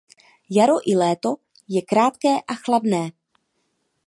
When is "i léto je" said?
0.93-1.81